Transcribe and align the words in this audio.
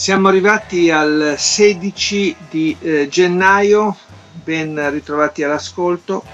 Siamo 0.00 0.28
arrivati 0.28 0.90
al 0.90 1.34
16 1.36 2.36
di 2.48 2.74
eh, 2.80 3.06
gennaio, 3.10 3.94
ben 4.32 4.90
ritrovati 4.90 5.42
all'ascolto. 5.42 6.24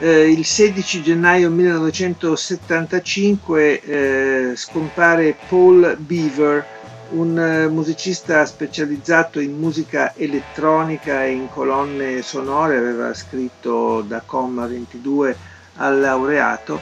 Eh, 0.00 0.30
il 0.30 0.44
16 0.44 1.02
gennaio 1.02 1.48
1975 1.48 3.80
eh, 3.80 4.52
scompare 4.54 5.34
Paul 5.48 5.96
Beaver, 5.98 6.66
un 7.12 7.38
eh, 7.38 7.68
musicista 7.68 8.44
specializzato 8.44 9.40
in 9.40 9.56
musica 9.56 10.12
elettronica 10.14 11.24
e 11.24 11.30
in 11.30 11.48
colonne 11.48 12.20
sonore, 12.20 12.76
aveva 12.76 13.14
scritto 13.14 14.02
da 14.02 14.22
Comma 14.26 14.66
22 14.66 15.34
al 15.76 16.00
laureato. 16.00 16.78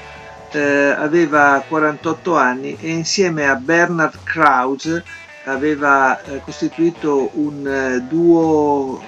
Eh, 0.51 0.91
aveva 0.91 1.65
48 1.67 2.37
anni 2.37 2.77
e 2.81 2.91
insieme 2.91 3.49
a 3.49 3.55
Bernard 3.55 4.19
Krause 4.25 5.05
aveva 5.45 6.21
eh, 6.23 6.41
costituito 6.41 7.31
un 7.35 7.67
eh, 7.67 8.01
duo 8.03 9.03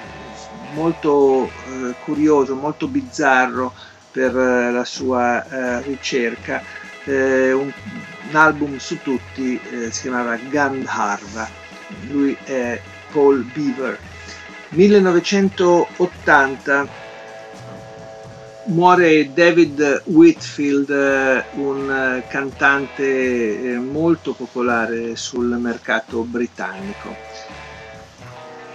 molto 0.72 1.47
eh, 1.47 1.95
curioso, 2.05 2.55
molto 2.55 2.89
bizzarro 2.89 3.72
per 4.11 4.34
la 4.34 4.84
sua 4.84 5.81
ricerca. 5.83 6.62
Un, 7.05 7.72
un, 8.31 8.31
album 8.31 8.78
su 8.78 9.03
tutti 9.03 9.61
si 9.91 10.00
chiamava 10.03 10.36
Gandharva, 10.36 11.48
lui 12.09 12.37
è 12.44 12.81
Paul 13.11 13.42
Beaver. 13.42 13.98
1980 14.69 16.87
muore 18.67 19.33
David 19.33 20.03
Whitfield, 20.07 20.91
eh, 20.91 21.45
un 21.57 21.91
eh, 21.91 22.27
cantante 22.29 23.73
eh, 23.73 23.79
molto 23.79 24.33
popolare 24.33 25.17
sul 25.17 25.47
mercato 25.59 26.23
britannico. 26.23 27.15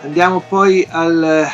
Andiamo 0.02 0.40
poi 0.42 0.88
al 0.90 1.48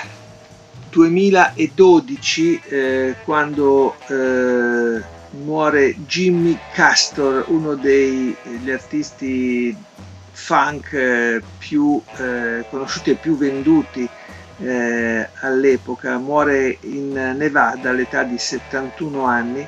2012 0.89 2.61
eh, 2.67 3.16
quando 3.23 3.95
eh, 4.08 5.02
muore 5.44 5.95
Jimmy 6.05 6.58
Castor, 6.73 7.45
uno 7.47 7.75
degli 7.75 8.70
artisti 8.72 9.75
funk 10.31 11.42
più 11.58 12.02
eh, 12.17 12.66
conosciuti 12.70 13.11
e 13.11 13.16
più 13.16 13.38
venduti 13.38 14.08
eh, 14.58 15.28
all'epoca, 15.42 16.17
muore 16.17 16.78
in 16.81 17.11
Nevada 17.11 17.89
all'età 17.89 18.23
di 18.23 18.38
71 18.38 19.23
anni, 19.25 19.67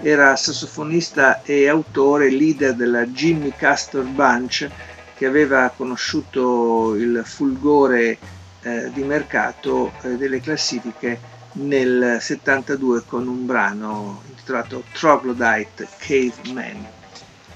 era 0.00 0.34
sassofonista 0.36 1.42
e 1.42 1.68
autore, 1.68 2.30
leader 2.30 2.74
della 2.74 3.06
Jimmy 3.06 3.52
Castor 3.56 4.04
Bunch 4.04 4.68
che 5.14 5.26
aveva 5.26 5.72
conosciuto 5.76 6.94
il 6.96 7.22
fulgore 7.24 8.18
eh, 8.62 8.90
di 8.92 9.02
mercato 9.02 9.92
eh, 10.02 10.16
delle 10.16 10.40
classifiche 10.40 11.20
nel 11.52 12.18
72 12.20 13.04
con 13.06 13.28
un 13.28 13.46
brano 13.46 14.22
intitolato 14.28 14.82
Troglodyte 14.92 15.86
Caveman. 15.98 16.86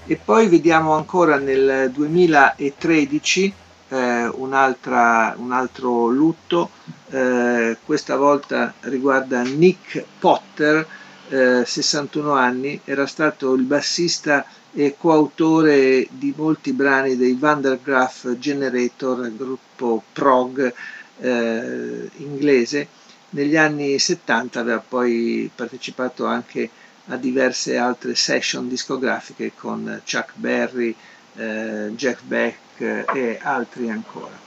E 0.07 0.17
poi 0.23 0.49
vediamo 0.49 0.93
ancora 0.95 1.39
nel 1.39 1.91
2013 1.91 3.53
eh, 3.89 4.27
un 4.29 4.53
altro 4.53 6.09
lutto, 6.09 6.71
eh, 7.11 7.77
questa 7.85 8.17
volta 8.17 8.75
riguarda 8.81 9.43
Nick 9.43 10.05
Potter, 10.19 10.87
eh, 11.29 11.65
61 11.65 12.33
anni, 12.33 12.81
era 12.85 13.07
stato 13.07 13.55
il 13.55 13.63
bassista 13.63 14.45
e 14.73 14.95
coautore 14.99 16.07
di 16.11 16.35
molti 16.37 16.73
brani 16.73 17.17
dei 17.17 17.35
Vandergraaf 17.35 18.37
Generator, 18.39 19.35
gruppo 19.35 20.03
prog 20.13 20.73
eh, 21.19 22.11
inglese. 22.17 22.89
Negli 23.31 23.57
anni 23.57 23.99
70 23.99 24.61
aveva 24.61 24.85
poi 24.87 25.51
partecipato 25.55 26.27
anche 26.27 26.69
a 27.07 27.17
diverse 27.17 27.77
altre 27.77 28.15
session 28.15 28.69
discografiche 28.69 29.53
con 29.55 30.01
Chuck 30.05 30.33
Berry, 30.35 30.95
eh, 31.37 31.93
Jeff 31.95 32.23
Beck 32.23 32.81
e 32.81 33.39
altri 33.43 33.91
ancora. 33.91 34.39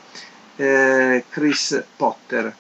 Eh, 0.56 1.24
Chris 1.30 1.84
Potter. 1.96 2.54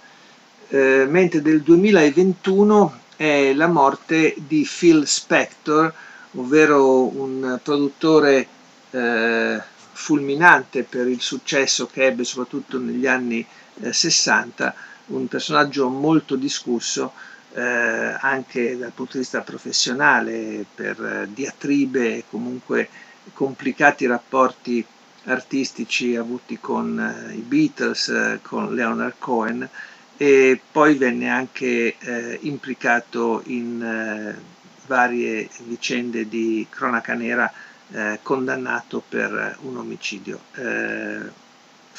Eh, 0.69 1.05
mentre 1.09 1.41
del 1.41 1.61
2021 1.61 2.99
è 3.15 3.53
la 3.53 3.67
morte 3.67 4.35
di 4.37 4.67
Phil 4.67 5.05
Spector, 5.07 5.93
ovvero 6.33 7.03
un 7.17 7.59
produttore 7.61 8.47
eh, 8.91 9.61
fulminante 9.91 10.83
per 10.83 11.07
il 11.07 11.19
successo 11.19 11.87
che 11.87 12.05
ebbe 12.05 12.23
soprattutto 12.23 12.79
negli 12.79 13.07
anni 13.07 13.45
60, 13.89 14.73
un 15.07 15.27
personaggio 15.27 15.89
molto 15.89 16.35
discusso 16.35 17.11
eh, 17.53 17.61
anche 17.61 18.77
dal 18.77 18.91
punto 18.91 19.13
di 19.13 19.19
vista 19.19 19.41
professionale 19.41 20.65
per 20.73 21.27
diatribe 21.33 22.23
comunque 22.29 22.87
complicati 23.33 24.05
rapporti 24.05 24.85
artistici 25.25 26.15
avuti 26.15 26.59
con 26.59 26.99
eh, 26.99 27.33
i 27.33 27.41
Beatles, 27.41 28.07
eh, 28.09 28.39
con 28.41 28.73
Leonard 28.73 29.15
Cohen 29.19 29.69
e 30.17 30.59
poi 30.71 30.95
venne 30.95 31.29
anche 31.29 31.95
eh, 31.97 32.39
implicato 32.41 33.41
in 33.45 33.81
eh, 33.81 34.41
varie 34.87 35.49
vicende 35.65 36.27
di 36.27 36.65
cronaca 36.69 37.13
nera 37.13 37.51
eh, 37.91 38.19
condannato 38.21 39.01
per 39.07 39.57
un 39.61 39.77
omicidio. 39.77 40.39
Eh, 40.55 41.47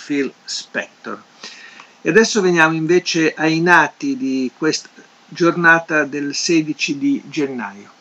Phil 0.04 0.32
Spector. 0.44 1.22
E 2.02 2.08
adesso 2.08 2.40
veniamo 2.40 2.74
invece 2.74 3.34
ai 3.34 3.60
nati 3.60 4.16
di 4.16 4.50
questa 4.56 4.88
giornata 5.28 6.04
del 6.04 6.34
16 6.34 6.98
di 6.98 7.22
gennaio. 7.28 7.99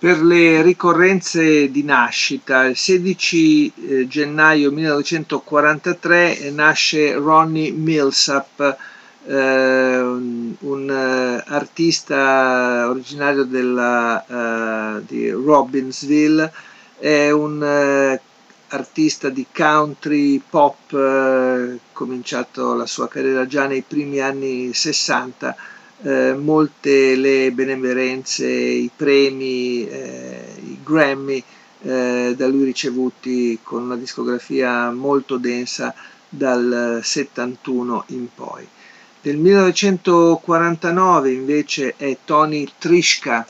Per 0.00 0.22
le 0.22 0.62
ricorrenze 0.62 1.70
di 1.70 1.82
nascita, 1.84 2.64
il 2.64 2.74
16 2.74 3.72
eh, 3.76 4.08
gennaio 4.08 4.72
1943 4.72 6.38
eh, 6.38 6.50
nasce 6.50 7.12
Ronnie 7.12 7.70
Millsap, 7.70 8.78
eh, 9.26 9.98
un, 10.00 10.54
uh, 10.88 11.52
artista 11.52 12.88
originario 12.88 13.44
della, 13.44 14.96
uh, 14.96 15.04
di 15.06 15.28
Robbinsville, 15.28 16.50
è 16.98 17.28
un 17.30 17.60
uh, 17.60 18.74
artista 18.74 19.28
di 19.28 19.44
country 19.54 20.38
pop, 20.48 21.78
cominciato 21.92 22.72
la 22.72 22.86
sua 22.86 23.06
carriera 23.06 23.46
già 23.46 23.66
nei 23.66 23.82
primi 23.86 24.20
anni 24.20 24.72
60 24.72 25.54
eh, 26.02 26.34
molte 26.34 27.14
le 27.16 27.52
benemerenze, 27.52 28.46
i 28.46 28.90
premi, 28.94 29.86
eh, 29.88 30.54
i 30.62 30.78
Grammy 30.82 31.42
eh, 31.82 32.34
da 32.36 32.46
lui 32.46 32.64
ricevuti 32.64 33.58
con 33.62 33.82
una 33.82 33.96
discografia 33.96 34.90
molto 34.90 35.36
densa 35.36 35.94
dal 36.28 37.00
71 37.02 38.04
in 38.08 38.28
poi. 38.34 38.66
Del 39.22 39.36
1949 39.36 41.30
invece 41.30 41.94
è 41.96 42.16
Tony 42.24 42.66
Trishka. 42.78 43.46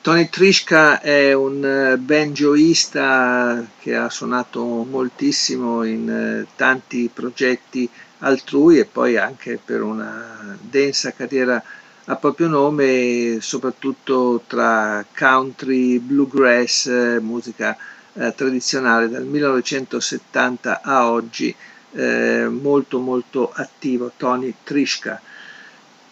Tony 0.00 0.28
Trishka 0.28 1.00
è 1.00 1.32
un 1.32 1.64
eh, 1.64 1.96
banjoista 1.98 3.66
che 3.80 3.96
ha 3.96 4.08
suonato 4.08 4.62
moltissimo 4.88 5.82
in 5.82 6.08
eh, 6.08 6.46
tanti 6.54 7.10
progetti 7.12 7.90
altrui 8.20 8.78
e 8.78 8.84
poi 8.84 9.16
anche 9.16 9.58
per 9.62 9.82
una 9.82 10.56
densa 10.60 11.12
carriera 11.12 11.62
a 12.08 12.14
proprio 12.16 12.46
nome, 12.48 13.38
soprattutto 13.40 14.42
tra 14.46 15.04
country, 15.16 15.98
bluegrass, 15.98 17.18
musica 17.20 17.76
eh, 18.14 18.32
tradizionale 18.34 19.08
dal 19.08 19.24
1970 19.24 20.82
a 20.82 21.10
oggi, 21.10 21.52
eh, 21.92 22.46
molto 22.48 22.98
molto 23.00 23.50
attivo, 23.52 24.12
Tony 24.16 24.54
Trishka. 24.62 25.20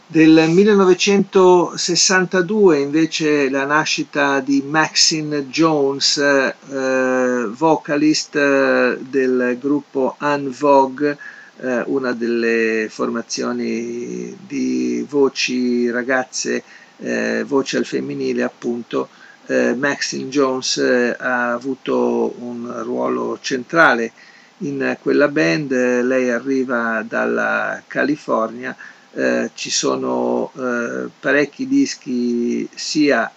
Del 0.06 0.51
1962 0.51 2.79
invece 2.79 3.49
la 3.49 3.65
nascita 3.65 4.41
di 4.41 4.61
Maxine 4.62 5.49
Jones, 5.49 6.19
eh, 6.19 7.47
vocalist 7.51 8.37
eh, 8.37 8.99
del 9.01 9.56
gruppo 9.61 10.17
Unvogue, 10.21 11.17
eh, 11.61 11.83
una 11.87 12.12
delle 12.12 12.89
formazioni 12.91 14.37
di 14.47 15.05
voci 15.09 15.91
ragazze, 15.91 16.62
eh, 16.99 17.45
voce 17.47 17.77
al 17.79 17.85
femminile 17.85 18.43
appunto. 18.43 19.09
Eh, 19.47 19.75
Maxine 19.75 20.29
Jones 20.31 20.79
eh, 20.79 21.15
ha 21.19 21.53
avuto 21.53 22.35
un 22.39 22.83
ruolo 22.83 23.39
centrale 23.43 24.12
in 24.59 24.97
quella 25.03 25.29
band, 25.29 25.71
lei 25.73 26.31
arriva 26.31 27.05
dalla 27.06 27.83
California 27.87 28.75
eh, 29.15 29.51
ci 29.55 29.71
sono 29.71 30.51
eh, 30.56 31.09
parecchi 31.21 31.67
dischi 31.69 32.69
sia 32.75 33.31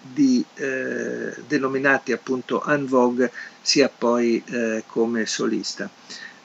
di, 0.00 0.44
eh, 0.54 1.34
denominati 1.46 2.12
appunto 2.12 2.62
Unvogue 2.66 3.30
sia 3.60 3.88
poi 3.88 4.42
eh, 4.46 4.84
come 4.86 5.26
solista. 5.26 5.90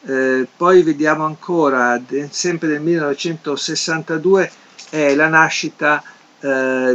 Eh, 0.05 0.47
poi 0.55 0.83
vediamo 0.83 1.25
ancora, 1.25 1.97
de, 1.97 2.27
sempre 2.31 2.67
nel 2.69 2.81
1962, 2.81 4.51
è 4.89 5.15
la 5.15 5.27
nascita 5.27 6.03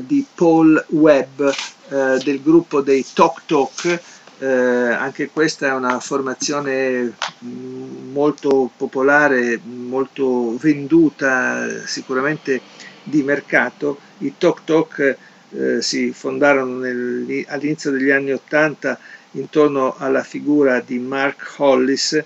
di 0.03 0.27
Paul 0.35 0.85
Webb 0.89 1.41
del 1.89 2.43
gruppo 2.43 2.83
dei 2.83 3.03
Talk 3.15 3.47
Talk, 3.47 3.99
eh, 4.39 4.47
anche 4.47 5.31
questa 5.31 5.67
è 5.67 5.73
una 5.73 5.99
formazione 5.99 7.13
mm, 7.45 8.13
molto 8.13 8.71
popolare, 8.77 9.59
molto 9.65 10.57
venduta, 10.59 11.85
sicuramente 11.87 12.61
di 13.03 13.23
mercato. 13.23 13.99
I 14.19 14.35
Tok 14.39 14.61
Tok 14.65 15.17
eh, 15.51 15.83
si 15.83 16.13
fondarono 16.13 16.79
nel, 16.79 17.45
all'inizio 17.49 17.91
degli 17.91 18.11
anni 18.11 18.33
Ottanta 18.33 18.99
intorno 19.33 19.97
alla 19.99 20.23
figura 20.23 20.81
di 20.81 20.99
Mark 20.99 21.55
Hollis 21.57 22.23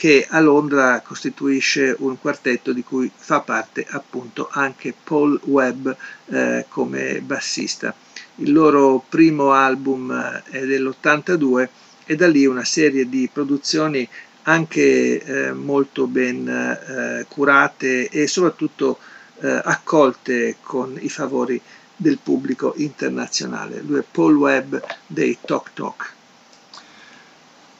che 0.00 0.26
a 0.26 0.40
Londra 0.40 1.02
costituisce 1.02 1.94
un 1.98 2.18
quartetto 2.18 2.72
di 2.72 2.82
cui 2.82 3.10
fa 3.14 3.40
parte 3.40 3.84
appunto 3.86 4.48
anche 4.50 4.94
Paul 5.04 5.38
Webb 5.44 5.90
eh, 6.30 6.64
come 6.70 7.20
bassista. 7.20 7.94
Il 8.36 8.50
loro 8.50 9.04
primo 9.06 9.52
album 9.52 10.10
eh, 10.10 10.42
è 10.52 10.64
dell'82 10.64 11.68
e 12.06 12.16
da 12.16 12.26
lì 12.28 12.46
una 12.46 12.64
serie 12.64 13.10
di 13.10 13.28
produzioni 13.30 14.08
anche 14.44 15.22
eh, 15.22 15.52
molto 15.52 16.06
ben 16.06 16.48
eh, 16.48 17.26
curate 17.28 18.08
e 18.08 18.26
soprattutto 18.26 18.98
eh, 19.42 19.60
accolte 19.62 20.56
con 20.62 20.96
i 20.98 21.10
favori 21.10 21.60
del 21.94 22.16
pubblico 22.22 22.72
internazionale. 22.76 23.82
Lui 23.82 23.98
è 23.98 24.04
Paul 24.10 24.36
Webb 24.36 24.76
dei 25.06 25.36
Talk 25.44 25.74
Talk. 25.74 26.14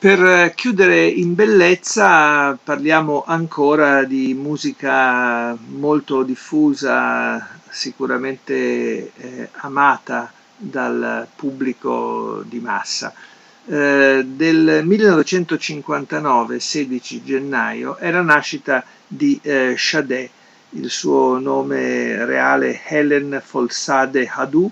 Per 0.01 0.19
eh, 0.25 0.53
chiudere 0.57 1.07
in 1.07 1.35
bellezza 1.35 2.57
parliamo 2.57 3.23
ancora 3.27 4.03
di 4.05 4.33
musica 4.33 5.55
molto 5.77 6.23
diffusa, 6.23 7.47
sicuramente 7.69 9.13
eh, 9.15 9.49
amata 9.57 10.33
dal 10.57 11.29
pubblico 11.37 12.43
di 12.47 12.61
massa. 12.61 13.13
Eh, 13.67 14.25
del 14.27 14.81
1959, 14.87 16.59
16 16.59 17.23
gennaio, 17.23 17.97
è 17.99 18.11
la 18.11 18.23
nascita 18.23 18.83
di 19.07 19.39
eh, 19.43 19.75
Sade, 19.77 20.31
il 20.71 20.89
suo 20.89 21.39
nome 21.39 22.25
reale 22.25 22.81
Helen 22.87 23.43
Folsade 23.45 24.27
Hadou, 24.27 24.71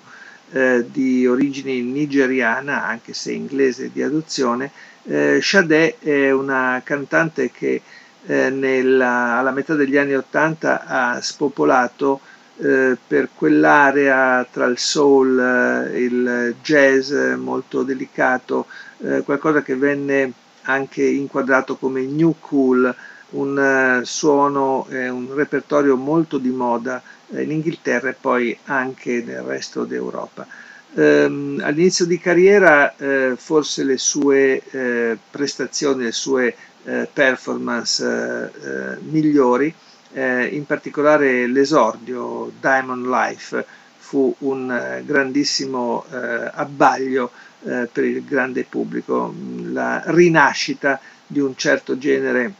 eh, 0.52 0.86
di 0.90 1.26
origine 1.26 1.78
nigeriana, 1.82 2.86
anche 2.86 3.12
se 3.12 3.32
inglese 3.32 3.90
di 3.92 4.02
adozione. 4.02 4.70
Eh, 5.10 5.40
Sade 5.40 5.96
è 5.99 6.31
una 6.31 6.82
cantante 6.84 7.50
che 7.50 7.81
eh, 8.26 8.50
nella, 8.50 9.38
alla 9.38 9.52
metà 9.52 9.75
degli 9.75 9.96
anni 9.96 10.14
Ottanta 10.14 10.84
ha 10.84 11.20
spopolato 11.22 12.20
eh, 12.58 12.96
per 13.06 13.31
quell'area 13.34 14.46
tra 14.50 14.66
il 14.66 14.76
soul, 14.78 15.38
eh, 15.38 15.99
il 16.02 16.55
jazz 16.62 17.10
molto 17.37 17.82
delicato, 17.84 18.66
eh, 18.99 19.22
qualcosa 19.22 19.62
che 19.62 19.76
venne 19.76 20.32
anche 20.62 21.05
inquadrato 21.05 21.76
come 21.76 22.02
new 22.02 22.34
cool, 22.40 22.94
un 23.31 24.00
suono 24.04 24.87
e 24.90 25.08
un 25.08 25.34
repertorio 25.34 25.96
molto 25.96 26.37
di 26.38 26.50
moda 26.50 27.02
in 27.31 27.50
Inghilterra 27.50 28.11
e 28.11 28.16
poi 28.19 28.58
anche 28.64 29.22
nel 29.25 29.40
resto 29.43 29.84
d'Europa. 29.84 30.46
Um, 30.99 31.61
all'inizio 31.62 32.06
di 32.06 32.19
carriera 32.19 32.93
uh, 32.97 33.37
forse 33.37 33.85
le 33.85 33.99
sue 33.99 34.61
uh, 34.73 35.17
prestazioni, 35.31 36.05
le 36.05 36.12
sue 36.12 36.56
uh, 36.83 37.06
performance 37.12 38.99
migliori 39.03 39.73
eh, 40.12 40.47
in 40.47 40.65
particolare 40.67 41.47
l'esordio 41.47 42.50
Diamond 42.61 43.06
Life 43.06 43.65
fu 43.97 44.35
un 44.39 44.71
eh, 44.71 45.03
grandissimo 45.05 46.05
eh, 46.11 46.50
abbaglio 46.55 47.31
eh, 47.65 47.89
per 47.93 48.05
il 48.05 48.25
grande 48.25 48.65
pubblico, 48.65 49.35
la 49.65 50.03
rinascita 50.06 50.99
di 51.27 51.41
un 51.41 51.55
certo 51.56 51.99
genere 51.99 52.53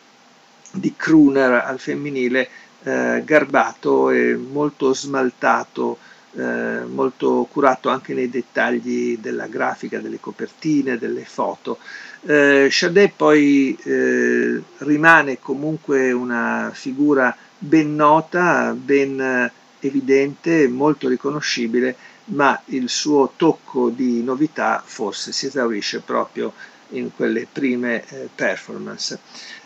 di 0.73 0.93
crooner 0.95 1.53
al 1.65 1.79
femminile 1.79 2.49
eh, 2.83 3.23
garbato 3.25 4.11
e 4.11 4.37
molto 4.37 4.93
smaltato, 4.93 5.99
eh, 6.39 6.85
molto 6.87 7.47
curato 7.51 7.89
anche 7.89 8.15
nei 8.15 8.31
dettagli 8.31 9.19
della 9.19 9.47
grafica, 9.47 9.99
delle 9.99 10.21
copertine, 10.21 10.99
delle 10.99 11.25
foto. 11.25 11.79
Eh, 12.27 12.69
Sade 12.71 13.13
poi 13.15 13.77
eh, 13.83 14.63
rimane 14.79 15.39
comunque 15.41 16.13
una 16.13 16.71
figura 16.73 17.37
ben 17.59 17.95
nota, 17.95 18.73
ben 18.73 19.51
evidente, 19.81 20.69
molto 20.69 21.09
riconoscibile, 21.09 21.97
ma 22.27 22.61
il 22.67 22.89
suo 22.89 23.33
tocco 23.37 23.89
di 23.91 24.23
novità 24.23 24.83
forse 24.85 25.33
si 25.33 25.47
esaurisce 25.47 26.01
proprio 26.01 26.53
in 26.91 27.11
quelle 27.15 27.47
prime 27.51 28.05
eh, 28.09 28.29
performance. 28.35 29.19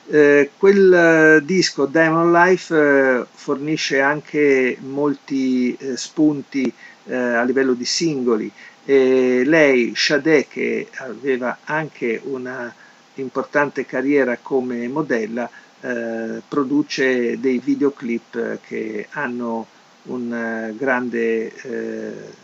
Eh, 0.08 0.50
quel 0.58 0.92
eh, 0.92 1.44
disco 1.44 1.86
Diamond 1.86 2.34
Life 2.34 2.74
eh, 2.76 3.24
fornisce 3.32 4.00
anche 4.00 4.76
molti 4.80 5.76
eh, 5.76 5.96
spunti 5.96 6.72
eh, 7.04 7.14
a 7.14 7.42
livello 7.44 7.72
di 7.74 7.84
singoli 7.84 8.50
e 8.84 9.44
lei, 9.46 9.92
Sade, 9.94 10.48
che 10.48 10.88
aveva 10.96 11.58
anche 11.64 12.20
una 12.24 12.74
importante 13.14 13.86
carriera 13.86 14.38
come 14.40 14.88
modella, 14.88 15.48
produce 16.48 17.40
dei 17.40 17.58
videoclip 17.58 18.60
che 18.64 19.08
hanno 19.10 19.66
un 20.04 20.72
grande 20.76 21.52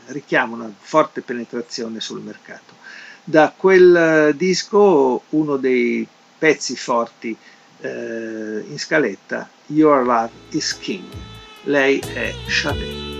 richiamo, 0.06 0.56
una 0.56 0.72
forte 0.76 1.20
penetrazione 1.20 2.00
sul 2.00 2.20
mercato. 2.20 2.74
Da 3.22 3.52
quel 3.56 4.34
disco 4.36 5.22
uno 5.28 5.56
dei 5.56 6.04
pezzi 6.38 6.76
forti 6.76 7.36
eh, 7.80 8.64
in 8.66 8.78
scaletta, 8.78 9.48
Your 9.66 10.04
Love 10.04 10.30
is 10.50 10.78
King. 10.78 11.04
Lei 11.64 11.98
è 11.98 12.32
Sade. 12.46 13.17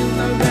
in 0.00 0.16
the 0.16 0.44
rain. 0.44 0.49